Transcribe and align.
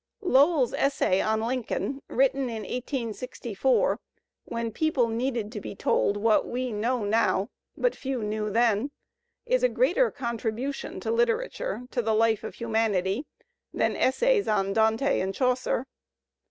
Lowell's 0.23 0.73
essay 0.73 1.21
on 1.21 1.41
Lincoln, 1.41 2.01
written 2.07 2.49
in 2.49 2.63
1864, 2.63 3.99
when 4.45 4.71
people 4.71 5.07
needed 5.09 5.51
to 5.51 5.61
be 5.61 5.75
told 5.75 6.17
what 6.17 6.47
we 6.47 6.71
know 6.71 7.03
now 7.05 7.51
but 7.77 7.95
few 7.95 8.23
knew 8.23 8.49
then, 8.49 8.89
i 9.47 9.53
is 9.53 9.61
a 9.61 9.69
greater 9.69 10.09
contribution 10.09 10.99
to 11.01 11.11
literature, 11.11 11.83
to 11.91 12.01
the 12.01 12.15
life 12.15 12.43
of 12.43 12.55
humanity, 12.55 13.27
than 13.71 13.95
essays 13.95 14.47
on 14.47 14.73
Dante 14.73 15.19
and 15.19 15.35
Chaucer. 15.35 15.85